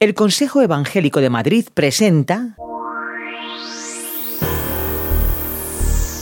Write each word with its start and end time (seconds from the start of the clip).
El 0.00 0.14
Consejo 0.14 0.62
Evangélico 0.62 1.20
de 1.20 1.28
Madrid 1.28 1.66
presenta 1.74 2.54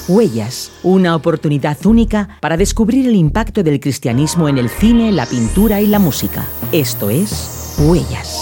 Huellas, 0.08 0.72
una 0.82 1.14
oportunidad 1.14 1.84
única 1.84 2.38
para 2.40 2.56
descubrir 2.56 3.06
el 3.06 3.14
impacto 3.14 3.62
del 3.62 3.78
cristianismo 3.78 4.48
en 4.48 4.56
el 4.56 4.70
cine, 4.70 5.12
la 5.12 5.26
pintura 5.26 5.82
y 5.82 5.88
la 5.88 5.98
música. 5.98 6.46
Esto 6.72 7.10
es 7.10 7.76
Huellas. 7.78 8.40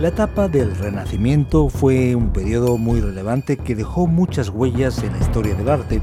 La 0.00 0.08
etapa 0.08 0.48
del 0.48 0.74
Renacimiento 0.74 1.68
fue 1.68 2.16
un 2.16 2.32
periodo 2.32 2.76
muy 2.76 3.00
relevante 3.00 3.56
que 3.56 3.76
dejó 3.76 4.08
muchas 4.08 4.48
huellas 4.48 5.00
en 5.04 5.12
la 5.12 5.18
historia 5.20 5.54
del 5.54 5.68
arte 5.68 6.00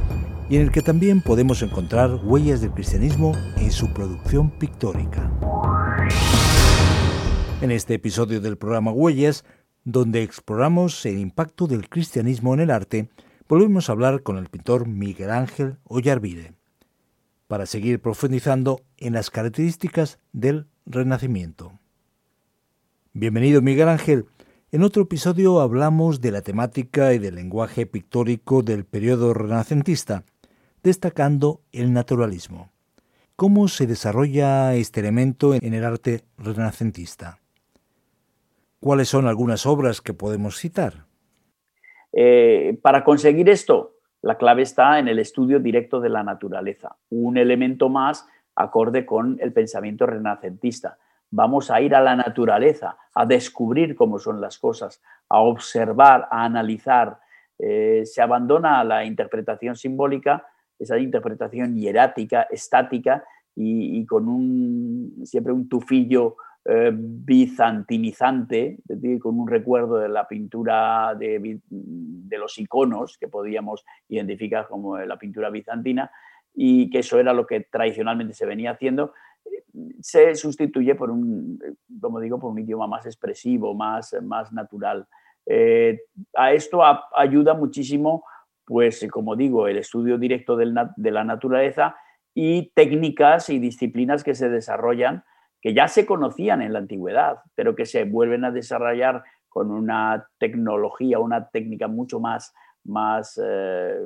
y 0.50 0.56
en 0.56 0.62
el 0.62 0.72
que 0.72 0.82
también 0.82 1.22
podemos 1.22 1.62
encontrar 1.64 2.18
huellas 2.24 2.62
del 2.62 2.72
cristianismo 2.72 3.34
en 3.58 3.72
su 3.74 3.92
producción 3.92 4.50
pictórica. 4.52 5.30
En 7.62 7.72
este 7.72 7.96
episodio 7.96 8.40
del 8.40 8.58
programa 8.58 8.94
Huellas, 8.94 9.44
donde 9.84 10.24
exploramos 10.24 11.06
el 11.06 11.20
impacto 11.20 11.68
del 11.68 11.90
cristianismo 11.90 12.54
en 12.54 12.62
el 12.62 12.72
arte, 12.72 13.10
volvemos 13.50 13.90
a 13.90 13.92
hablar 13.92 14.24
con 14.24 14.38
el 14.38 14.48
pintor 14.48 14.88
Miguel 14.88 15.30
Ángel 15.30 15.78
Ollarvide, 15.84 16.54
para 17.48 17.66
seguir 17.66 18.02
profundizando 18.02 18.80
en 18.96 19.12
las 19.12 19.30
características 19.30 20.20
del 20.32 20.68
Renacimiento. 20.86 21.78
Bienvenido 23.12 23.62
Miguel 23.62 23.90
Ángel. 23.90 24.28
En 24.72 24.82
otro 24.82 25.04
episodio 25.04 25.60
hablamos 25.60 26.22
de 26.22 26.32
la 26.32 26.42
temática 26.42 27.14
y 27.14 27.20
del 27.20 27.36
lenguaje 27.36 27.86
pictórico 27.86 28.64
del 28.64 28.86
periodo 28.86 29.34
renacentista, 29.34 30.24
destacando 30.82 31.62
el 31.74 31.92
naturalismo. 31.92 32.72
¿Cómo 33.36 33.68
se 33.68 33.86
desarrolla 33.86 34.76
este 34.76 35.02
elemento 35.02 35.54
en 35.54 35.74
el 35.74 35.84
arte 35.84 36.24
renacentista? 36.38 37.39
¿Cuáles 38.80 39.10
son 39.10 39.28
algunas 39.28 39.66
obras 39.66 40.00
que 40.00 40.14
podemos 40.14 40.58
citar? 40.58 41.06
Eh, 42.14 42.80
para 42.82 43.04
conseguir 43.04 43.50
esto, 43.50 43.98
la 44.22 44.38
clave 44.38 44.62
está 44.62 45.00
en 45.00 45.10
el 45.10 45.20
estudio 45.20 45.60
directo 45.60 46.00
de 46.00 46.10
la 46.10 46.24
naturaleza, 46.24 46.96
un 47.10 47.38
elemento 47.38 47.90
más 47.90 48.26
acorde 48.56 49.06
con 49.06 49.38
el 49.42 49.52
pensamiento 49.52 50.06
renacentista. 50.06 50.98
Vamos 51.30 51.70
a 51.72 51.82
ir 51.82 51.94
a 51.94 52.02
la 52.02 52.16
naturaleza, 52.16 52.98
a 53.14 53.26
descubrir 53.26 53.96
cómo 53.96 54.18
son 54.18 54.40
las 54.40 54.58
cosas, 54.58 55.02
a 55.28 55.42
observar, 55.42 56.28
a 56.32 56.46
analizar. 56.46 57.20
Eh, 57.60 58.04
se 58.06 58.22
abandona 58.22 58.84
la 58.86 59.04
interpretación 59.04 59.76
simbólica, 59.76 60.48
esa 60.80 60.98
interpretación 60.98 61.76
hierática, 61.76 62.44
estática 62.44 63.26
y, 63.56 64.00
y 64.00 64.06
con 64.06 64.30
un, 64.30 65.22
siempre 65.26 65.52
un 65.52 65.68
tufillo 65.68 66.38
eh, 66.66 66.92
bizantinizante, 66.94 68.80
con 69.22 69.40
un 69.40 69.48
recuerdo 69.48 69.98
de 69.98 70.10
la 70.10 70.28
pintura 70.28 71.16
de, 71.16 71.62
los 72.38 72.58
iconos 72.58 73.18
que 73.18 73.28
podíamos 73.28 73.86
identificar 74.10 74.68
como 74.68 74.98
la 74.98 75.18
pintura 75.18 75.50
bizantina 75.50 76.12
y 76.54 76.90
que 76.90 77.00
eso 77.00 77.18
era 77.18 77.34
lo 77.34 77.48
que 77.48 77.62
tradicionalmente 77.62 78.34
se 78.34 78.46
venía 78.46 78.72
haciendo, 78.72 79.14
se 80.02 80.36
sustituye 80.36 80.96
por 80.96 81.12
un, 81.12 81.60
como 82.00 82.20
digo, 82.20 82.40
por 82.40 82.52
un 82.52 82.60
idioma 82.60 82.88
más 82.88 83.06
expresivo, 83.06 83.74
más, 83.74 84.16
más 84.22 84.52
natural. 84.52 85.08
Eh, 85.46 86.02
a 86.36 86.52
esto 86.52 86.82
ayuda 87.16 87.54
muchísimo, 87.54 88.26
pues, 88.66 89.08
como 89.10 89.36
digo, 89.36 89.68
el 89.68 89.78
estudio 89.78 90.18
directo 90.18 90.58
de 90.58 91.12
la 91.12 91.24
naturaleza 91.24 91.96
y 92.34 92.72
técnicas 92.76 93.50
y 93.50 93.60
disciplinas 93.60 94.24
que 94.24 94.36
se 94.36 94.50
desarrollan 94.50 95.24
que 95.62 95.74
ya 95.74 95.88
se 95.88 96.06
conocían 96.06 96.62
en 96.62 96.74
la 96.74 96.80
antigüedad, 96.80 97.40
pero 97.56 97.76
que 97.76 97.86
se 97.86 98.06
vuelven 98.06 98.46
a 98.46 98.52
desarrollar 98.52 99.24
con 99.50 99.72
una 99.72 100.28
tecnología, 100.38 101.20
una 101.20 101.50
técnica 101.50 101.88
mucho 101.88 102.20
más, 102.20 102.54
más 102.84 103.40
eh, 103.44 103.98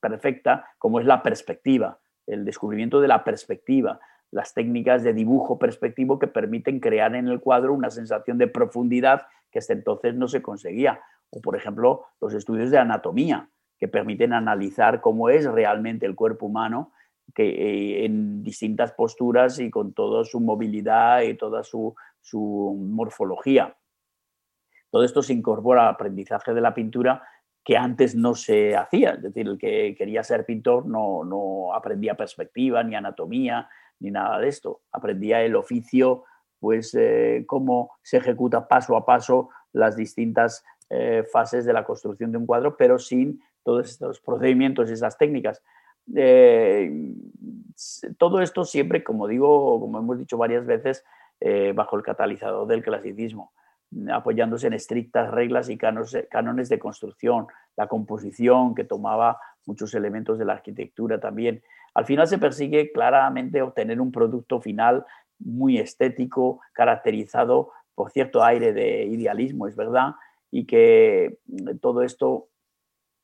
perfecta, 0.00 0.66
como 0.78 1.00
es 1.00 1.06
la 1.06 1.22
perspectiva, 1.22 1.98
el 2.26 2.44
descubrimiento 2.44 3.00
de 3.00 3.08
la 3.08 3.24
perspectiva, 3.24 4.00
las 4.30 4.52
técnicas 4.52 5.04
de 5.04 5.12
dibujo 5.12 5.58
perspectivo 5.58 6.18
que 6.18 6.26
permiten 6.26 6.80
crear 6.80 7.14
en 7.14 7.28
el 7.28 7.40
cuadro 7.40 7.72
una 7.72 7.90
sensación 7.90 8.36
de 8.38 8.48
profundidad 8.48 9.26
que 9.52 9.60
hasta 9.60 9.74
entonces 9.74 10.14
no 10.14 10.26
se 10.26 10.42
conseguía. 10.42 11.00
O, 11.30 11.40
por 11.40 11.56
ejemplo, 11.56 12.06
los 12.20 12.34
estudios 12.34 12.70
de 12.70 12.78
anatomía, 12.78 13.48
que 13.78 13.88
permiten 13.88 14.32
analizar 14.32 15.00
cómo 15.00 15.28
es 15.28 15.44
realmente 15.44 16.06
el 16.06 16.14
cuerpo 16.14 16.46
humano 16.46 16.92
que, 17.34 17.48
eh, 17.48 18.04
en 18.04 18.42
distintas 18.42 18.92
posturas 18.92 19.58
y 19.58 19.70
con 19.70 19.92
toda 19.92 20.24
su 20.24 20.40
movilidad 20.40 21.22
y 21.22 21.34
toda 21.34 21.62
su, 21.62 21.94
morfología. 22.32 23.76
Todo 24.90 25.04
esto 25.04 25.22
se 25.22 25.32
incorpora 25.32 25.82
al 25.82 25.94
aprendizaje 25.94 26.54
de 26.54 26.60
la 26.60 26.74
pintura 26.74 27.22
que 27.64 27.76
antes 27.76 28.14
no 28.14 28.34
se 28.34 28.76
hacía. 28.76 29.10
Es 29.12 29.22
decir, 29.22 29.46
el 29.48 29.58
que 29.58 29.94
quería 29.96 30.22
ser 30.22 30.44
pintor 30.44 30.86
no, 30.86 31.24
no 31.24 31.74
aprendía 31.74 32.14
perspectiva, 32.14 32.82
ni 32.82 32.94
anatomía, 32.94 33.68
ni 34.00 34.10
nada 34.10 34.38
de 34.38 34.48
esto. 34.48 34.82
Aprendía 34.92 35.42
el 35.42 35.56
oficio, 35.56 36.24
pues 36.60 36.94
eh, 36.94 37.44
cómo 37.46 37.92
se 38.02 38.18
ejecuta 38.18 38.68
paso 38.68 38.96
a 38.96 39.04
paso 39.04 39.50
las 39.72 39.96
distintas 39.96 40.64
eh, 40.90 41.24
fases 41.32 41.64
de 41.64 41.72
la 41.72 41.84
construcción 41.84 42.30
de 42.30 42.38
un 42.38 42.46
cuadro, 42.46 42.76
pero 42.76 42.98
sin 42.98 43.42
todos 43.62 43.90
estos 43.90 44.20
procedimientos 44.20 44.90
y 44.90 44.92
esas 44.92 45.16
técnicas. 45.18 45.62
Eh, 46.14 47.14
todo 48.18 48.40
esto 48.40 48.64
siempre, 48.64 49.02
como 49.02 49.26
digo, 49.28 49.80
como 49.80 49.98
hemos 49.98 50.18
dicho 50.18 50.36
varias 50.36 50.66
veces, 50.66 51.04
eh, 51.40 51.72
bajo 51.74 51.96
el 51.96 52.02
catalizador 52.02 52.66
del 52.66 52.82
clasicismo, 52.82 53.52
apoyándose 54.12 54.66
en 54.66 54.72
estrictas 54.72 55.30
reglas 55.30 55.68
y 55.68 55.76
cánones 55.76 56.68
de 56.68 56.78
construcción, 56.78 57.46
la 57.76 57.86
composición 57.86 58.74
que 58.74 58.84
tomaba 58.84 59.38
muchos 59.66 59.94
elementos 59.94 60.38
de 60.38 60.44
la 60.44 60.54
arquitectura 60.54 61.20
también. 61.20 61.62
Al 61.94 62.06
final 62.06 62.26
se 62.26 62.38
persigue 62.38 62.92
claramente 62.92 63.62
obtener 63.62 64.00
un 64.00 64.12
producto 64.12 64.60
final 64.60 65.04
muy 65.38 65.78
estético, 65.78 66.60
caracterizado 66.72 67.72
por 67.94 68.10
cierto 68.10 68.42
aire 68.42 68.72
de 68.72 69.04
idealismo, 69.04 69.68
es 69.68 69.76
verdad, 69.76 70.14
y 70.50 70.66
que 70.66 71.38
todo 71.80 72.02
esto 72.02 72.48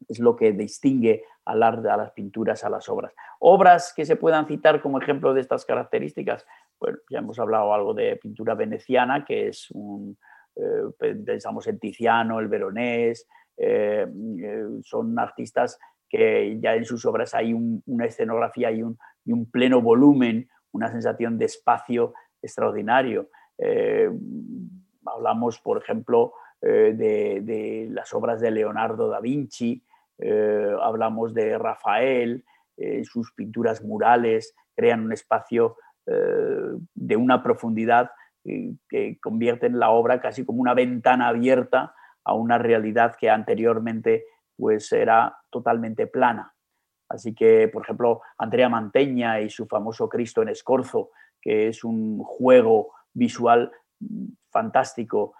es 0.08 0.18
lo 0.18 0.36
que 0.36 0.52
distingue 0.52 1.24
a, 1.44 1.54
las 1.54 2.12
pinturas, 2.12 2.64
a 2.64 2.70
las 2.70 2.88
obras. 2.88 3.12
Obras 3.38 3.92
que 3.94 4.04
se 4.04 4.16
puedan 4.16 4.46
citar 4.46 4.80
como 4.80 5.00
ejemplo 5.00 5.34
de 5.34 5.40
estas 5.40 5.64
características, 5.64 6.46
bueno, 6.78 6.98
ya 7.10 7.18
hemos 7.18 7.38
hablado 7.38 7.74
algo 7.74 7.94
de 7.94 8.16
pintura 8.16 8.54
veneciana, 8.54 9.24
que 9.24 9.48
es 9.48 9.70
un, 9.72 10.16
eh, 10.56 11.14
pensamos 11.24 11.66
en 11.66 11.78
Tiziano, 11.78 12.40
el 12.40 12.48
Veronés, 12.48 13.28
eh, 13.56 14.06
eh, 14.42 14.64
son 14.82 15.18
artistas 15.18 15.78
que 16.08 16.58
ya 16.60 16.74
en 16.74 16.84
sus 16.84 17.04
obras 17.04 17.34
hay 17.34 17.52
una 17.52 18.06
escenografía 18.06 18.72
y 18.72 18.82
un, 18.82 18.98
pleno 19.50 19.80
volumen, 19.80 20.48
una 20.72 20.90
sensación 20.90 21.38
de 21.38 21.44
espacio 21.44 22.14
extraordinario. 22.42 23.28
hablamos, 25.06 25.60
por 25.60 25.78
ejemplo, 25.78 26.32
de, 26.60 27.88
las 27.90 28.12
obras 28.12 28.40
de 28.40 28.50
Leonardo 28.50 29.08
da 29.08 29.20
Vinci, 29.20 29.84
eh, 30.20 30.76
hablamos 30.82 31.32
de 31.32 31.56
Rafael, 31.56 32.44
eh, 32.76 33.04
sus 33.04 33.32
pinturas 33.32 33.82
murales 33.82 34.54
crean 34.76 35.04
un 35.04 35.12
espacio 35.12 35.76
eh, 36.06 36.76
de 36.94 37.16
una 37.16 37.42
profundidad 37.42 38.10
que 38.42 39.18
convierten 39.20 39.78
la 39.78 39.90
obra 39.90 40.18
casi 40.18 40.46
como 40.46 40.62
una 40.62 40.72
ventana 40.72 41.28
abierta 41.28 41.94
a 42.24 42.32
una 42.32 42.56
realidad 42.56 43.14
que 43.20 43.28
anteriormente 43.28 44.24
pues 44.56 44.90
era 44.92 45.36
totalmente 45.50 46.06
plana. 46.06 46.54
Así 47.10 47.34
que, 47.34 47.68
por 47.68 47.82
ejemplo, 47.82 48.22
Andrea 48.38 48.70
Manteña 48.70 49.40
y 49.42 49.50
su 49.50 49.66
famoso 49.66 50.08
Cristo 50.08 50.40
en 50.40 50.48
Escorzo, 50.48 51.10
que 51.38 51.68
es 51.68 51.84
un 51.84 52.22
juego 52.24 52.94
visual 53.12 53.70
fantástico, 54.50 55.34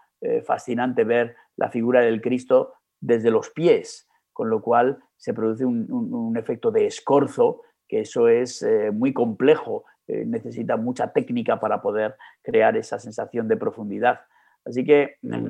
fascinante 0.45 1.05
ver 1.05 1.37
la 1.57 1.71
figura 1.71 2.03
del 2.03 2.21
Cristo 2.21 2.75
desde 3.01 3.31
los 3.31 3.49
pies, 3.49 4.10
con 4.41 4.49
lo 4.49 4.63
cual 4.63 4.99
se 5.19 5.35
produce 5.35 5.67
un, 5.67 6.35
efecto 6.35 6.71
de 6.71 6.87
escorzo, 6.87 7.61
que 7.87 8.01
eso 8.01 8.27
es 8.27 8.63
eh, 8.63 8.91
muy 8.91 9.13
complejo, 9.13 9.85
eh, 10.07 10.25
necesita 10.25 10.79
mucha 10.79 11.13
técnica 11.13 11.61
para 11.61 11.83
poder 11.83 12.17
crear 12.41 12.75
esa 12.79 12.99
sensación 12.99 13.49
de 13.49 13.59
profundidad. 13.59 14.21
Así 14.65 14.83
que 14.83 15.17
mm, 15.21 15.49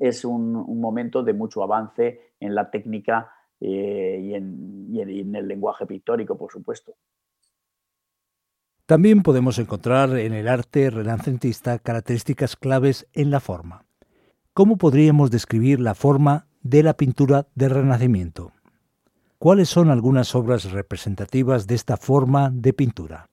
es 0.00 0.22
un, 0.26 0.52
momento 0.78 1.22
de 1.22 1.32
mucho 1.32 1.62
avance 1.62 2.20
en 2.40 2.54
la 2.54 2.70
técnica 2.70 3.32
eh, 3.58 4.20
y, 4.22 4.34
en, 4.34 5.34
el 5.34 5.48
lenguaje 5.48 5.86
pictórico, 5.86 6.36
por 6.36 6.52
supuesto. 6.52 6.94
También 8.84 9.22
podemos 9.22 9.58
encontrar 9.58 10.10
en 10.18 10.34
el 10.34 10.46
arte 10.46 10.90
renacentista 10.90 11.78
características 11.78 12.54
claves 12.54 13.08
en 13.14 13.30
la 13.30 13.40
forma. 13.40 13.86
¿Cómo 14.52 14.76
podríamos 14.76 15.30
describir 15.30 15.80
la 15.80 15.94
forma 15.94 16.48
de 16.64 16.82
la 16.82 16.94
pintura 16.94 17.46
del 17.54 17.70
Renacimiento. 17.70 18.50
¿Cuáles 19.38 19.68
son 19.68 19.90
algunas 19.90 20.34
obras 20.34 20.72
representativas 20.72 21.66
de 21.66 21.74
esta 21.74 21.98
forma 21.98 22.50
de 22.50 22.72
pintura? 22.72 23.26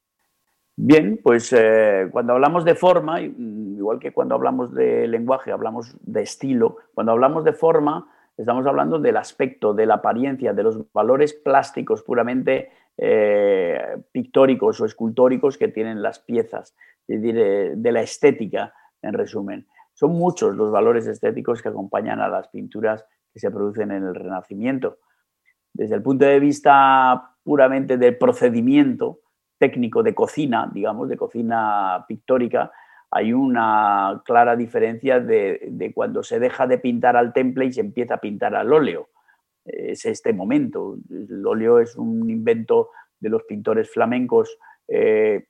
Bien, 0.75 1.19
pues 1.24 1.54
eh, 1.54 2.10
cuando 2.12 2.33
hablamos 2.33 2.66
de 2.66 2.75
forma, 2.75 3.22
mm, 3.22 3.78
igual 3.78 4.00
que 4.00 4.12
cuando 4.12 4.36
hablamos 4.36 4.74
de 4.74 5.07
lenguaje, 5.07 5.51
hablamos 5.51 5.95
de 6.01 6.22
estilo, 6.22 6.78
cuando 6.94 7.13
hablamos 7.13 7.45
de 7.45 7.54
forma, 7.54 8.10
estamos 8.38 8.68
hablando 8.68 9.00
del 9.00 9.16
aspecto, 9.16 9.74
de 9.74 9.86
la 9.86 9.95
apariencia, 9.95 10.54
de 10.54 10.63
los 10.63 10.92
valores 10.92 11.34
plásticos 11.34 12.04
puramente 12.04 12.72
eh, 12.98 13.98
pictóricos 14.12 14.81
o 14.81 14.86
escultóricos 14.86 15.57
que 15.57 15.69
tienen 15.69 16.01
las 16.01 16.19
piezas, 16.19 16.75
es 17.07 17.22
decir, 17.22 17.75
de 17.77 17.92
la 17.92 18.01
estética, 18.01 18.74
en 19.01 19.13
resumen. 19.13 19.68
Son 19.94 20.12
muchos 20.12 20.56
los 20.56 20.72
valores 20.72 21.07
estéticos 21.07 21.62
que 21.62 21.69
acompañan 21.69 22.19
a 22.19 22.27
las 22.27 22.48
pinturas 22.50 23.06
que 23.33 23.39
se 23.39 23.51
producen 23.51 23.92
en 23.92 24.04
el 24.04 24.16
Renacimiento. 24.16 24.98
Desde 25.74 25.95
el 25.95 26.01
punto 26.01 26.25
de 26.25 26.39
vista 26.39 27.36
puramente 27.44 27.98
del 27.98 28.18
procedimiento 28.18 29.19
técnico 29.57 30.04
de 30.04 30.13
cocina, 30.16 30.69
digamos, 30.74 31.07
de 31.07 31.18
cocina 31.18 32.04
pictórica, 32.07 32.72
hay 33.12 33.33
una 33.33 34.22
clara 34.25 34.56
diferencia 34.56 35.19
de, 35.19 35.92
cuando 35.94 36.24
se 36.24 36.39
deja 36.39 36.66
de 36.66 36.78
pintar 36.78 37.18
al 37.18 37.33
temple 37.33 37.66
y 37.66 37.74
se 37.74 37.81
empieza 37.81 38.16
a 38.16 38.22
pintar 38.22 38.56
al 38.56 38.72
óleo. 38.72 39.10
Es 39.66 40.06
este 40.06 40.34
momento. 40.34 40.98
El 41.10 41.45
óleo 41.45 41.80
es 41.80 41.95
un 41.95 42.30
invento 42.30 42.89
de 43.19 43.30
los 43.30 43.44
pintores 43.44 43.92
flamencos 43.92 44.57
eh, 44.88 45.48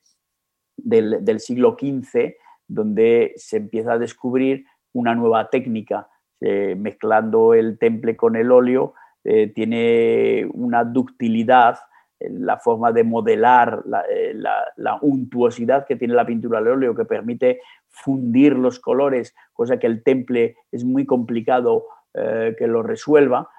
del, 0.76 1.24
del, 1.24 1.40
siglo 1.40 1.78
XV 1.80 2.34
donde 2.68 3.34
se 3.38 3.58
empieza 3.58 3.94
a 3.94 4.00
descubrir 4.00 4.66
una 4.94 5.14
nueva 5.16 5.50
técnica, 5.50 6.10
eh, 6.44 6.74
mezclando 6.76 7.54
el 7.54 7.78
temple 7.78 8.16
con 8.16 8.36
el 8.36 8.52
óleo, 8.52 8.96
eh, 9.24 9.54
tiene 9.54 10.50
una 10.54 10.84
ductilidad, 10.84 11.78
eh, 12.20 12.30
la 12.32 12.58
forma 12.58 12.92
de 12.92 13.04
modelar, 13.04 13.84
la, 13.86 14.98
untuosidad 15.02 15.86
que 15.86 15.98
tiene 15.98 16.16
la 16.16 16.26
pintura 16.26 16.58
al 16.58 16.68
óleo, 16.68 16.96
que 16.96 17.06
permite 17.06 17.62
fundir 17.90 18.54
los 18.54 18.80
colores, 18.80 19.36
cosa 19.54 19.78
que 19.78 19.86
el 19.86 20.02
temple 20.02 20.56
es 20.72 20.84
muy 20.84 21.06
complicado 21.06 21.86
que 22.14 22.68
lo 22.68 22.84
resuelva, 22.84 23.50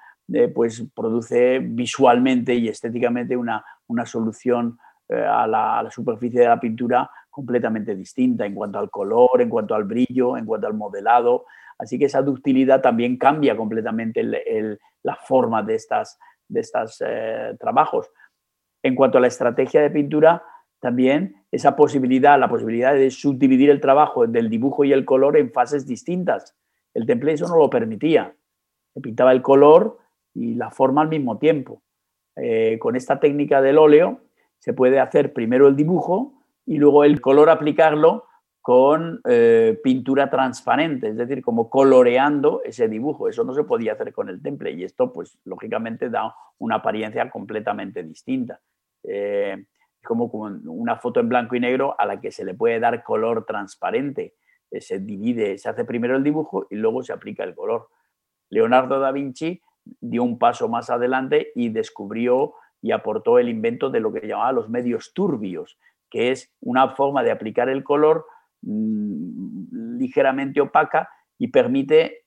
pues 0.55 0.85
produce 0.95 1.59
visualmente 1.61 2.55
y 2.55 2.69
estéticamente 2.69 3.35
una, 3.35 3.65
una 3.87 4.05
solución 4.05 4.79
a 5.09 5.47
la, 5.47 5.89
superficie 5.91 6.41
de 6.41 6.49
la 6.49 6.61
pintura 6.61 7.11
completamente 7.33 7.97
distinta 7.97 8.47
en 8.47 8.55
cuanto 8.55 8.79
al 8.79 8.91
color, 8.91 9.41
en 9.41 9.49
cuanto 9.49 9.75
al 9.75 9.85
brillo, 9.85 10.37
en 10.37 10.45
cuanto 10.45 10.67
al 10.67 10.75
modelado. 10.75 11.47
Así 11.79 11.99
que 11.99 12.05
esa 12.05 12.23
ductilidad 12.23 12.83
también 12.83 13.17
cambia 13.17 13.57
completamente 13.57 14.23
la 14.23 15.17
forma 15.17 15.63
de 15.63 15.75
estos 15.75 16.19
estas, 16.55 17.03
eh, 17.05 17.57
trabajos. 17.59 18.11
En 18.83 18.95
cuanto 18.95 19.19
a 19.19 19.21
la 19.21 19.29
estrategia 19.29 19.81
de 19.81 19.91
pintura, 19.91 20.43
también 20.81 21.47
esa 21.51 21.77
posibilidad, 21.77 22.39
la 22.39 22.49
posibilidad 22.49 22.95
de 22.95 23.11
subdividir 23.11 23.71
el 23.71 23.81
trabajo 23.81 24.27
del 24.27 24.51
dibujo 24.51 24.85
y 24.85 24.93
el 24.93 25.05
color 25.05 25.37
en 25.37 25.53
fases 25.53 25.87
distintas. 25.87 26.57
El 26.93 27.07
temple 27.07 27.33
eso 27.33 27.49
no 27.49 27.57
lo 27.57 27.71
permitía. 27.71 28.35
Se 28.93 29.01
pintaba 29.01 29.33
el 29.33 29.41
color 29.41 29.99
y 30.35 30.55
la 30.55 30.71
forma 30.71 31.03
al 31.03 31.09
mismo 31.09 31.39
tiempo. 31.39 31.83
Eh, 32.37 32.79
con 32.79 32.97
esta 32.97 33.21
técnica 33.21 33.63
del 33.63 33.79
óleo 33.79 34.23
se 34.59 34.73
puede 34.73 35.01
hacer 35.01 35.33
primero 35.33 35.69
el 35.69 35.77
dibujo 35.77 36.42
y 36.67 36.79
luego 36.79 37.05
el 37.05 37.21
color 37.21 37.51
aplicarlo 37.51 38.27
con 38.61 39.21
eh, 39.29 39.81
pintura 39.83 40.31
transparente, 40.31 41.09
es 41.09 41.17
decir, 41.17 41.43
como 41.43 41.69
coloreando 41.69 42.63
ese 42.65 42.89
dibujo. 42.89 43.29
Eso 43.29 43.43
no 43.43 43.55
se 43.55 43.65
podía 43.65 43.95
hacer 43.95 44.13
con 44.13 44.29
el 44.29 44.41
temple 44.41 44.71
y 44.71 44.85
esto, 44.85 45.13
pues, 45.13 45.37
lógicamente 45.45 46.09
da 46.09 46.35
una 46.59 46.77
apariencia 46.77 47.29
completamente 47.29 48.05
distinta. 48.05 48.61
Eh, 49.03 49.57
es 50.01 50.09
como 50.09 50.27
una 50.27 50.97
foto 50.97 51.19
en 51.19 51.29
blanco 51.29 51.57
y 51.57 51.61
negro 51.61 51.97
a 51.99 52.07
la 52.07 52.21
que 52.21 52.31
se 52.31 52.45
le 52.45 52.55
puede 52.55 52.79
dar 52.79 53.03
color 53.03 53.45
transparente. 53.45 54.35
Eh, 54.71 54.81
se 54.81 55.01
divide, 55.01 55.59
se 55.59 55.69
hace 55.69 55.85
primero 55.85 56.17
el 56.17 56.23
dibujo 56.23 56.69
y 56.71 56.77
luego 56.77 57.03
se 57.03 57.13
aplica 57.13 57.43
el 57.43 57.57
color. 57.57 57.89
Leonardo 58.49 59.01
da 59.01 59.11
Vinci 59.11 59.61
dio 60.01 60.23
un 60.23 60.39
paso 60.39 60.69
más 60.69 60.89
adelante 60.89 61.51
y 61.57 61.71
descubrió 61.71 62.55
y 62.81 62.93
aportó 62.93 63.39
el 63.39 63.49
invento 63.49 63.91
de 63.91 64.01
lo 64.01 64.13
que 64.13 64.27
llamaba 64.27 64.53
los 64.53 64.69
medios 64.69 65.13
turbios, 65.15 65.79
que 66.13 66.31
es 66.31 66.53
una 66.61 66.91
forma 66.91 67.23
de 67.23 67.31
aplicar 67.31 67.71
el 67.71 67.83
color 67.83 68.27
mm, 68.61 69.99
ligeramente 69.99 70.61
opaca 70.61 71.09
y 71.39 71.49
permite 71.49 72.27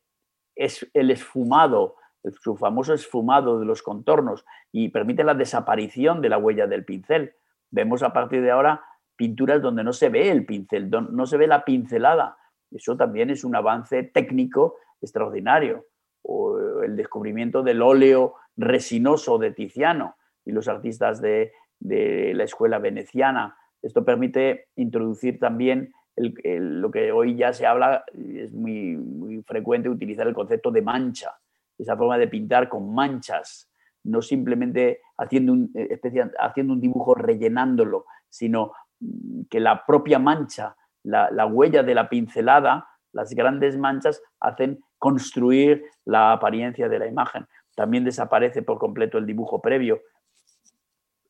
el 0.55 1.11
esfumado, 1.11 1.95
su 2.41 2.57
famoso 2.57 2.95
esfumado 2.95 3.59
de 3.59 3.65
los 3.65 3.83
contornos 3.83 4.43
y 4.71 4.89
permite 4.89 5.23
la 5.23 5.35
desaparición 5.35 6.21
de 6.21 6.29
la 6.29 6.39
huella 6.39 6.65
del 6.65 6.83
pincel. 6.83 7.35
Vemos 7.69 8.01
a 8.01 8.11
partir 8.11 8.41
de 8.41 8.49
ahora 8.49 8.83
pinturas 9.15 9.61
donde 9.61 9.83
no 9.83 9.93
se 9.93 10.09
ve 10.09 10.31
el 10.31 10.45
pincel, 10.45 10.89
no 10.89 11.25
se 11.27 11.37
ve 11.37 11.45
la 11.45 11.63
pincelada. 11.63 12.37
Eso 12.71 12.97
también 12.97 13.29
es 13.29 13.43
un 13.43 13.55
avance 13.55 14.01
técnico 14.01 14.77
extraordinario. 14.99 15.85
O 16.23 16.81
el 16.81 16.95
descubrimiento 16.95 17.61
del 17.61 17.83
óleo 17.83 18.33
resinoso 18.57 19.37
de 19.37 19.51
Tiziano 19.51 20.15
y 20.43 20.53
los 20.53 20.67
artistas 20.67 21.21
de 21.21 21.51
la 21.79 22.43
escuela 22.43 22.79
veneciana 22.79 23.55
esto 23.85 24.03
permite 24.03 24.67
introducir 24.75 25.39
también 25.39 25.93
lo 26.15 26.91
que 26.91 27.11
hoy 27.11 27.35
ya 27.35 27.53
se 27.53 27.67
habla, 27.67 28.03
es 28.13 28.51
muy, 28.51 29.43
frecuente 29.45 29.89
utilizar 29.89 30.25
el 30.27 30.33
concepto 30.33 30.71
de 30.71 30.81
mancha, 30.81 31.35
esa 31.77 31.95
forma 31.95 32.17
de 32.17 32.27
pintar 32.27 32.67
con 32.67 32.95
manchas, 32.95 33.69
no 34.03 34.21
simplemente 34.21 35.01
haciendo 35.17 35.51
un, 35.51 35.71
eh, 35.75 35.99
haciendo 36.39 36.73
un 36.73 36.81
dibujo 36.81 37.13
rellenándolo, 37.13 38.05
sino 38.27 38.71
mm, 39.01 39.41
que 39.49 39.59
la 39.59 39.85
propia 39.85 40.17
mancha, 40.17 40.75
la, 41.03 41.45
huella 41.45 41.83
de 41.83 41.93
la 41.93 42.09
pincelada, 42.09 42.87
las 43.11 43.35
grandes 43.35 43.77
manchas 43.77 44.21
hacen 44.39 44.79
construir 44.97 45.83
la 46.05 46.31
apariencia 46.31 46.89
de 46.89 46.97
la 46.97 47.07
imagen. 47.07 47.45
También 47.75 48.03
desaparece 48.03 48.63
por 48.63 48.79
completo 48.79 49.19
el 49.19 49.27
dibujo 49.27 49.61
previo. 49.61 50.01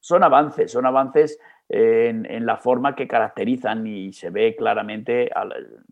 Son 0.06 0.22
avances, 0.22 0.72
son 0.72 0.86
avances 0.86 1.40
en, 1.68 2.46
la 2.46 2.58
forma 2.58 2.96
que 2.96 3.08
caracterizan 3.08 3.88
y 3.88 4.14
se 4.14 4.30
ve 4.30 4.56
claramente, 4.56 5.32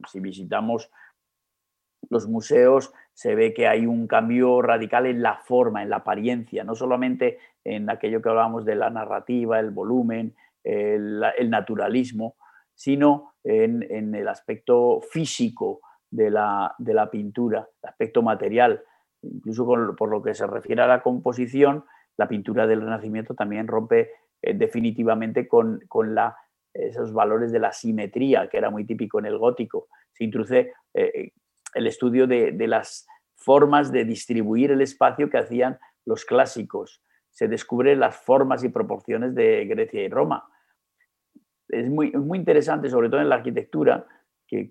si 0.07 0.19
visitamos 0.19 0.91
los 2.11 2.27
museos, 2.27 2.93
se 3.11 3.33
ve 3.33 3.55
que 3.55 3.67
hay 3.67 3.87
un 3.87 4.05
cambio 4.05 4.61
radical 4.61 5.07
en 5.07 5.23
la 5.23 5.37
forma, 5.37 5.81
en 5.81 5.89
la 5.89 5.95
apariencia, 5.95 6.63
no 6.63 6.75
solamente 6.75 7.39
en 7.63 7.89
aquello 7.89 8.21
que 8.21 8.29
hablábamos 8.29 8.65
de 8.65 8.75
la 8.75 8.91
narrativa, 8.91 9.59
el 9.59 9.71
volumen, 9.71 10.35
el, 10.63 11.49
naturalismo, 11.49 12.35
sino 12.75 13.33
en, 13.43 14.13
el 14.13 14.27
aspecto 14.27 15.01
físico 15.01 15.81
de 16.11 16.29
la, 16.29 16.75
pintura, 17.11 17.67
el 17.81 17.89
aspecto 17.89 18.21
material. 18.21 18.83
Incluso 19.23 19.65
por 19.65 20.09
lo 20.09 20.21
que 20.21 20.35
se 20.35 20.45
refiere 20.45 20.83
a 20.83 20.87
la 20.87 21.01
composición, 21.01 21.85
la 22.17 22.27
pintura 22.27 22.67
del 22.67 22.81
Renacimiento 22.81 23.33
también 23.33 23.67
rompe 23.67 24.11
eh, 24.41 24.53
definitivamente 24.53 25.47
con, 25.47 25.79
la, 26.13 26.35
esos 26.73 27.13
valores 27.13 27.51
de 27.51 27.59
la 27.59 27.71
simetría, 27.71 28.47
que 28.49 28.57
era 28.57 28.69
muy 28.69 28.85
típico 28.85 29.19
en 29.19 29.25
el 29.25 29.37
gótico. 29.37 29.87
Se 30.11 30.23
introduce 30.23 30.73
eh, 30.93 31.31
el 31.73 31.87
estudio 31.87 32.27
de, 32.27 32.67
las 32.67 33.07
formas 33.35 33.91
de 33.91 34.05
distribuir 34.05 34.71
el 34.71 34.81
espacio 34.81 35.29
que 35.29 35.37
hacían 35.37 35.79
los 36.05 36.25
clásicos. 36.25 37.01
Se 37.31 37.47
descubren 37.47 37.99
las 37.99 38.15
formas 38.15 38.63
y 38.63 38.69
proporciones 38.69 39.33
de 39.33 39.65
Grecia 39.65 40.03
y 40.03 40.09
Roma. 40.09 40.47
Es 41.67 41.89
muy, 41.89 42.11
muy 42.11 42.37
interesante, 42.37 42.89
sobre 42.89 43.09
todo 43.09 43.21
en 43.21 43.29
la 43.29 43.35
arquitectura, 43.35 44.05
que, 44.47 44.69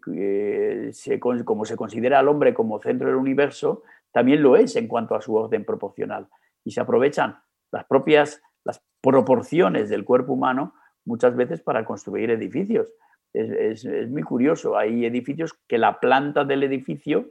como 1.44 1.64
se 1.64 1.76
considera 1.76 2.20
al 2.20 2.28
hombre 2.28 2.54
como 2.54 2.80
centro 2.80 3.08
del 3.08 3.16
universo, 3.16 3.82
también 4.12 4.42
lo 4.42 4.56
es 4.56 4.76
en 4.76 4.86
cuanto 4.86 5.14
a 5.14 5.20
su 5.20 5.34
orden 5.34 5.64
proporcional. 5.64 6.28
Y 6.64 6.70
se 6.72 6.80
aprovechan 6.80 7.42
las 7.70 7.84
propias 7.84 8.42
las 8.64 8.82
proporciones 9.00 9.88
del 9.88 10.04
cuerpo 10.04 10.34
humano 10.34 10.74
muchas 11.04 11.34
veces 11.36 11.60
para 11.60 11.84
construir 11.84 12.30
edificios. 12.30 12.92
Es, 13.32 13.84
muy 14.08 14.22
curioso. 14.22 14.76
Hay 14.76 15.04
edificios 15.06 15.54
que 15.66 15.78
la 15.78 15.98
planta 16.00 16.44
del 16.44 16.62
edificio 16.62 17.30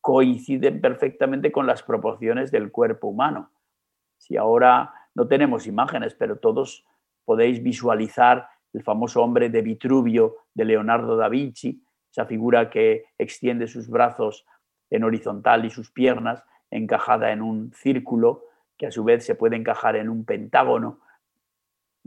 coinciden 0.00 0.80
perfectamente 0.80 1.50
con 1.50 1.66
las 1.66 1.82
proporciones 1.82 2.50
del 2.50 2.70
cuerpo 2.70 3.08
humano. 3.08 3.50
Si 4.16 4.36
ahora 4.36 4.92
no 5.14 5.26
tenemos 5.26 5.66
imágenes, 5.66 6.14
pero 6.14 6.36
todos 6.36 6.84
podéis 7.24 7.62
visualizar 7.62 8.48
el 8.72 8.82
famoso 8.82 9.22
hombre 9.22 9.50
de 9.50 9.62
Vitruvio 9.62 10.36
de 10.52 10.64
Leonardo 10.64 11.16
da 11.16 11.28
Vinci, 11.28 11.82
esa 12.10 12.26
figura 12.26 12.70
que 12.70 13.06
extiende 13.18 13.66
sus 13.66 13.88
brazos 13.88 14.46
en 14.90 15.04
horizontal 15.04 15.64
y 15.64 15.70
sus 15.70 15.90
piernas 15.90 16.44
encajada 16.70 17.32
en 17.32 17.42
un 17.42 17.72
círculo 17.72 18.44
que 18.76 18.86
a 18.86 18.90
su 18.90 19.04
vez 19.04 19.24
se 19.24 19.34
puede 19.34 19.56
encajar 19.56 19.96
en 19.96 20.08
un 20.08 20.24
pentágono, 20.24 21.00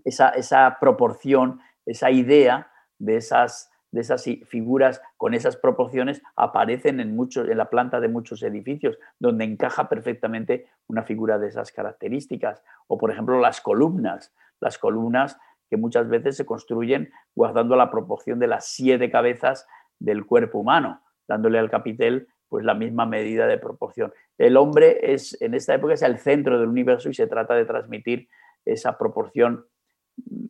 esa, 0.03 0.29
esa 0.29 0.77
proporción, 0.79 1.59
esa 1.86 2.12
idea 2.12 2.71
de 3.00 3.17
esas, 3.17 3.71
de 3.91 4.01
esas 4.01 4.25
figuras 4.45 5.01
con 5.17 5.33
esas 5.33 5.57
proporciones 5.57 6.21
aparecen 6.36 7.00
en, 7.00 7.15
muchos, 7.15 7.47
en 7.50 7.57
la 7.57 7.69
planta 7.69 8.00
de 8.00 8.07
muchos 8.07 8.43
edificios, 8.43 8.97
donde 9.19 9.45
encaja 9.45 9.89
perfectamente 9.89 10.67
una 10.88 11.03
figura 11.03 11.39
de 11.39 11.47
esas 11.47 11.71
características. 11.71 12.63
O, 12.88 12.97
por 12.97 13.12
ejemplo, 13.12 13.39
las 13.39 13.62
columnas. 13.62 14.33
Las 14.59 14.77
columnas 14.77 15.38
que 15.69 15.77
muchas 15.77 16.09
veces 16.09 16.38
se 16.38 16.45
construyen 16.45 17.12
guardando 17.36 17.75
la 17.75 17.91
proporción 17.91 18.39
de 18.39 18.47
las 18.47 18.65
siete 18.65 19.12
cabezas 19.12 19.67
del 20.00 20.25
cuerpo 20.25 20.59
humano, 20.59 21.01
dándole 21.27 21.59
al 21.59 21.69
capitel 21.69 22.27
pues 22.50 22.63
la 22.66 22.74
misma 22.74 23.06
medida 23.06 23.48
de 23.48 23.58
proporción. 23.58 24.13
El 24.38 24.58
hombre 24.58 25.13
es 25.13 25.39
en 25.42 25.54
esta 25.54 25.74
época 25.75 25.94
es 25.94 26.01
el 26.01 26.18
centro 26.18 26.60
del 26.60 26.70
universo 26.70 27.10
y 27.10 27.13
se 27.13 27.27
trata 27.27 27.56
de 27.56 27.66
transmitir 27.66 28.27
esa 28.66 28.98
proporción 28.98 29.66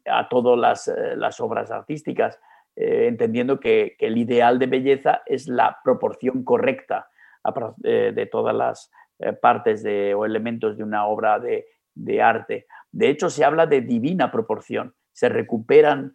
a 0.06 0.30
todas 0.30 0.88
las, 1.18 1.40
obras 1.40 1.72
artísticas, 1.72 2.40
eh, 2.76 3.08
entendiendo 3.08 3.60
que, 3.60 3.96
el 4.00 4.18
ideal 4.18 4.60
de 4.60 4.68
belleza 4.68 5.22
es 5.26 5.48
la 5.48 5.78
proporción 5.84 6.44
correcta 6.44 7.10
eh, 7.84 8.12
de 8.14 8.26
todas 8.28 8.56
las 8.56 8.92
eh, 9.20 9.34
partes 9.34 9.84
de, 9.84 10.14
o 10.14 10.26
elementos 10.26 10.78
de 10.78 10.84
una 10.84 11.06
obra 11.06 11.40
de, 11.40 11.66
arte. 12.22 12.68
De 12.92 13.10
hecho, 13.10 13.30
se 13.30 13.44
habla 13.44 13.66
de 13.66 13.82
divina 13.82 14.32
proporción, 14.32 14.94
se 15.12 15.30
recuperan 15.30 16.14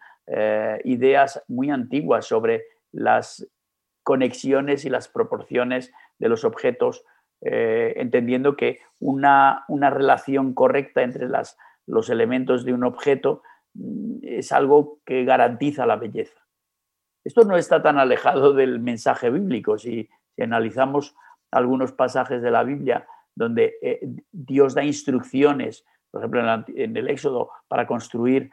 ideas 0.84 1.42
muy 1.48 1.70
antiguas 1.70 2.24
sobre 2.24 2.62
las 2.92 3.44
conexiones 4.02 4.84
y 4.84 4.90
las 4.90 5.08
proporciones 5.08 5.92
de 6.18 6.28
los 6.28 6.44
objetos, 6.44 7.04
entendiendo 7.40 8.56
que 8.56 8.78
una, 9.00 9.64
una 9.66 9.90
relación 9.90 10.54
correcta 10.54 11.02
entre 11.02 11.28
las 11.28 11.56
los 11.86 12.10
elementos 12.10 12.64
de 12.64 12.72
un 12.72 12.84
objeto 12.84 13.42
mm, 13.74 14.18
es 14.22 14.52
algo 14.52 15.00
que 15.04 15.24
garantiza 15.24 15.86
la 15.86 15.96
belleza. 15.96 16.38
Esto 17.24 17.44
no 17.44 17.56
está 17.56 17.82
tan 17.82 17.98
alejado 17.98 18.52
del 18.52 18.80
mensaje 18.80 19.30
bíblico. 19.30 19.78
Si, 19.78 20.08
analizamos 20.38 21.14
algunos 21.52 21.92
pasajes 21.92 22.42
de 22.42 22.50
la 22.50 22.64
Biblia 22.64 23.06
donde 23.34 23.74
eh, 23.82 24.00
Dios 24.32 24.74
da 24.74 24.82
instrucciones, 24.82 25.84
por 26.10 26.20
ejemplo 26.20 26.64
en, 26.68 26.96
el 26.96 27.08
Éxodo, 27.08 27.50
para 27.68 27.86
construir 27.86 28.50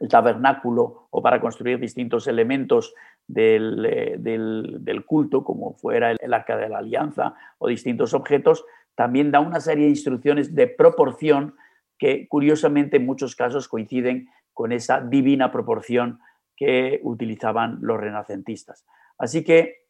el 0.00 0.08
tabernáculo 0.08 1.08
o 1.10 1.22
para 1.22 1.40
construir 1.40 1.78
distintos 1.78 2.26
elementos 2.26 2.94
del, 3.26 3.84
eh, 3.86 5.02
culto, 5.06 5.44
como 5.44 5.74
fuera 5.74 6.12
el, 6.12 6.34
arca 6.34 6.56
de 6.56 6.68
la 6.68 6.78
alianza 6.78 7.34
o 7.58 7.68
distintos 7.68 8.14
objetos, 8.14 8.64
también 8.94 9.30
da 9.30 9.40
una 9.40 9.60
serie 9.60 9.84
de 9.84 9.90
instrucciones 9.90 10.54
de 10.54 10.66
proporción 10.66 11.56
que 11.98 12.28
curiosamente 12.28 12.96
en 12.96 13.06
muchos 13.06 13.36
casos 13.36 13.68
coinciden 13.68 14.28
con 14.52 14.72
esa 14.72 15.00
divina 15.00 15.50
proporción 15.50 16.20
que 16.56 17.00
utilizaban 17.02 17.78
los 17.80 17.98
renacentistas. 17.98 18.84
Así 19.18 19.42
que 19.44 19.84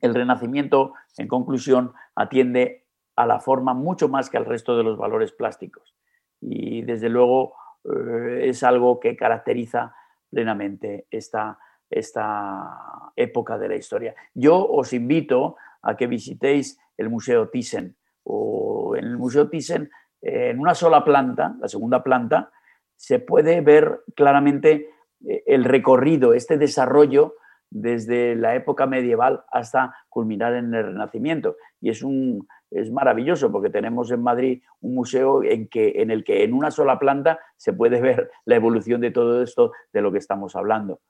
el 0.00 0.14
renacimiento, 0.14 0.94
en 1.18 1.28
conclusión, 1.28 1.92
atiende 2.14 2.86
a 3.16 3.26
la 3.26 3.40
forma 3.40 3.74
mucho 3.74 4.08
más 4.08 4.30
que 4.30 4.36
al 4.36 4.44
resto 4.44 4.76
de 4.76 4.84
los 4.84 4.98
valores 4.98 5.32
plásticos. 5.32 5.94
Y 6.40 6.82
desde 6.82 7.08
luego 7.08 7.54
eh, 7.84 8.48
es 8.48 8.62
algo 8.62 9.00
que 9.00 9.16
caracteriza 9.16 9.94
plenamente 10.30 11.06
esta, 11.10 11.58
esta 11.90 13.12
época 13.16 13.58
de 13.58 13.68
la 13.68 13.76
historia. 13.76 14.14
Yo 14.34 14.66
os 14.66 14.92
invito 14.92 15.56
a 15.82 15.96
que 15.96 16.06
visitéis 16.06 16.78
el 16.96 17.10
Museo 17.10 17.48
Thyssen. 17.48 17.96
O 18.24 18.96
en 18.96 19.04
el 19.04 19.18
Museo 19.18 19.48
Thyssen 19.48 19.90
en 20.24 20.58
una 20.58 20.74
sola 20.74 21.04
planta, 21.04 21.54
la 21.60 21.68
segunda 21.68 22.02
planta, 22.02 22.50
se 22.96 23.18
puede 23.18 23.60
ver 23.60 24.00
claramente 24.16 24.88
eh, 25.26 25.42
el 25.46 25.64
recorrido, 25.64 26.32
este 26.32 26.56
desarrollo 26.56 27.34
desde 27.70 28.34
la 28.34 28.54
época 28.54 28.86
medieval 28.86 29.44
hasta 29.52 29.94
culminar 30.08 30.54
en 30.54 30.72
el 30.74 30.84
Renacimiento. 30.86 31.56
Y 31.80 31.90
es, 31.90 32.02
un, 32.02 32.46
es 32.74 32.90
maravilloso 32.90 33.50
porque 33.50 33.70
tenemos 33.70 34.10
en 34.10 34.22
Madrid 34.22 34.62
un 34.80 34.94
museo 34.94 35.42
en, 35.42 35.68
que, 35.68 36.02
en 36.02 36.10
el 36.10 36.24
que 36.24 36.44
en 36.44 36.52
una 36.52 36.70
sola 36.70 36.98
planta 36.98 37.38
se 37.56 37.72
puede 37.72 38.00
ver 38.00 38.30
la 38.44 38.56
evolución 38.56 39.00
de 39.00 39.10
todo 39.10 39.42
esto 39.42 39.72
de 39.92 40.02
lo 40.02 40.12
que 40.12 40.18
estamos 40.18 40.56
hablando. 40.56 41.00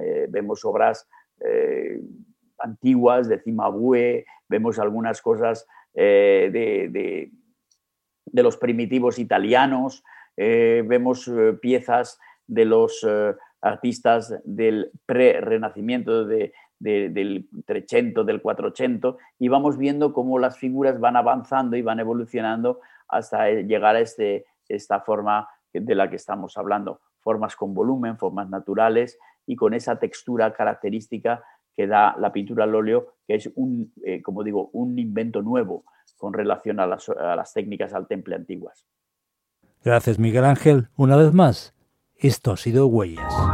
Eh, 0.00 0.26
vemos 0.28 0.64
obras 0.64 1.08
eh, 1.40 2.00
antiguas 2.58 3.28
de 3.28 3.38
Cimabue, 3.38 4.26
vemos 4.48 4.78
algunas 4.78 5.22
cosas 5.22 5.66
de 5.94 7.30
de 8.34 8.42
los 8.42 8.56
primitivos 8.56 9.18
italianos, 9.18 10.02
eh, 10.36 10.82
vemos 10.84 11.28
eh, 11.28 11.52
piezas 11.60 12.18
de 12.46 12.64
los 12.64 13.06
eh, 13.08 13.34
artistas 13.60 14.34
del 14.44 14.90
pre-renacimiento, 15.06 16.26
del 16.84 17.48
300, 17.64 18.26
del 18.26 18.42
400, 18.42 19.16
y 19.38 19.48
vamos 19.48 19.78
viendo 19.78 20.12
cómo 20.12 20.38
las 20.38 20.58
figuras 20.58 21.00
van 21.00 21.16
avanzando 21.16 21.76
y 21.76 21.82
van 21.82 22.00
evolucionando 22.00 22.80
hasta 23.08 23.50
llegar 23.50 23.96
a 23.96 24.00
este, 24.00 24.44
esta 24.68 25.00
forma 25.00 25.48
de 25.72 25.94
la 25.94 26.10
que 26.10 26.16
estamos 26.16 26.56
hablando, 26.56 27.00
formas 27.20 27.56
con 27.56 27.74
volumen, 27.74 28.18
formas 28.18 28.48
naturales 28.48 29.18
y 29.46 29.56
con 29.56 29.74
esa 29.74 29.98
textura 29.98 30.52
característica 30.52 31.42
que 31.74 31.86
da 31.86 32.14
la 32.18 32.32
pintura 32.32 32.64
al 32.64 32.74
óleo, 32.74 33.14
que 33.26 33.34
es 33.34 33.50
un, 33.56 33.92
como 34.22 34.44
digo, 34.44 34.70
un 34.72 34.98
invento 34.98 35.42
nuevo 35.42 35.84
con 36.16 36.32
relación 36.32 36.78
a 36.80 36.86
las, 36.86 37.08
a 37.08 37.34
las 37.34 37.52
técnicas 37.52 37.92
al 37.92 38.06
temple 38.06 38.36
antiguas. 38.36 38.86
Gracias 39.82 40.18
Miguel 40.18 40.44
Ángel. 40.44 40.88
Una 40.96 41.16
vez 41.16 41.32
más, 41.32 41.74
esto 42.16 42.52
ha 42.52 42.56
sido 42.56 42.86
Huellas. 42.86 43.53